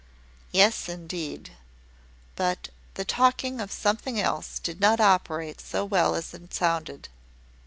[0.51, 1.51] "Yes, indeed."
[2.35, 7.07] But the talking of something else did not operate so well as it sounded.